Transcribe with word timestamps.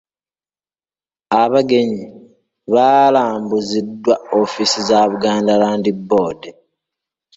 Abagenyi 1.41 2.03
baalambuziddwa 2.73 4.15
ofiisi 4.41 4.79
za 4.87 4.99
Buganda 5.11 5.53
Land 5.61 5.85
Board. 6.07 6.41